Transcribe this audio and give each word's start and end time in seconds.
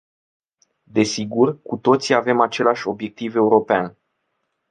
Desigur, 0.87 1.61
cu 1.63 1.77
toții 1.77 2.13
avem 2.13 2.39
același 2.41 2.87
obiectiv 2.87 3.35
european. 3.35 3.97